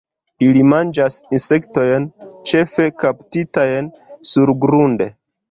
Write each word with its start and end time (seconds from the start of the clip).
Ili 0.43 0.61
manĝas 0.69 1.17
insektojn, 1.37 2.07
ĉefe 2.53 2.89
kaptitajn 3.05 3.93
surgrunde. 4.33 5.11